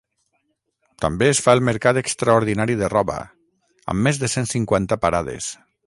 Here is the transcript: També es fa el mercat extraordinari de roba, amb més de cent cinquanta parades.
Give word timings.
També 1.03 1.27
es 1.33 1.41
fa 1.47 1.53
el 1.57 1.61
mercat 1.67 1.99
extraordinari 2.03 2.79
de 2.81 2.91
roba, 2.95 3.19
amb 3.95 4.09
més 4.09 4.23
de 4.25 4.35
cent 4.37 4.53
cinquanta 4.55 5.01
parades. 5.07 5.57